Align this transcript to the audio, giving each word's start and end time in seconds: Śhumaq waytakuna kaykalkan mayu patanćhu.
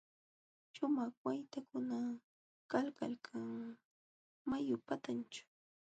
Śhumaq 0.73 1.13
waytakuna 1.25 1.97
kaykalkan 2.71 3.47
mayu 4.49 4.75
patanćhu. 4.87 5.43